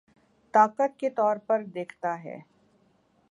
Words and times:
طاقت 0.53 0.99
کے 0.99 1.09
طور 1.09 1.37
پر 1.47 1.63
دیکھتا 1.75 2.23
ہے 2.23 2.37